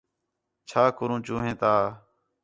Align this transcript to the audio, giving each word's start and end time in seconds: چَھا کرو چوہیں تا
چَھا 0.69 0.83
کرو 0.97 1.15
چوہیں 1.25 1.55
تا 1.61 1.73